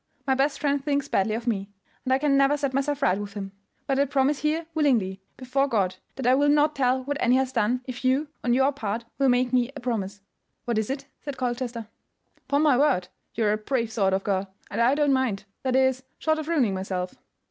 My 0.25 0.33
best 0.33 0.59
friend 0.59 0.83
thinks 0.83 1.07
badly 1.07 1.35
of 1.35 1.45
me, 1.45 1.69
and 2.05 2.11
I 2.11 2.17
can 2.17 2.35
never 2.35 2.57
set 2.57 2.73
myself 2.73 3.03
right 3.03 3.19
with 3.21 3.35
him. 3.35 3.51
But 3.85 3.99
I 3.99 4.05
promise 4.05 4.39
here 4.39 4.65
willingly, 4.73 5.21
before 5.37 5.67
God, 5.67 5.97
that 6.15 6.25
I 6.25 6.33
will 6.33 6.49
not 6.49 6.75
tell 6.75 7.03
what 7.03 7.21
Annie 7.21 7.35
has 7.35 7.53
done, 7.53 7.81
if 7.85 8.03
you, 8.03 8.27
on 8.43 8.55
your 8.55 8.71
part, 8.71 9.05
will 9.19 9.29
make 9.29 9.53
me 9.53 9.69
a 9.75 9.79
promise." 9.79 10.21
"What 10.65 10.79
is 10.79 10.89
it?" 10.89 11.05
said 11.21 11.37
Colchester. 11.37 11.87
"'Pon 12.47 12.63
my 12.63 12.79
word! 12.79 13.09
you're 13.35 13.53
a 13.53 13.57
brave 13.59 13.91
sort 13.91 14.13
of 14.13 14.23
girl, 14.23 14.51
and 14.71 14.81
I 14.81 14.95
don't 14.95 15.13
mind—that 15.13 15.75
is, 15.75 16.01
short 16.17 16.39
of 16.39 16.47
ruining 16.47 16.73
myself." 16.73 17.13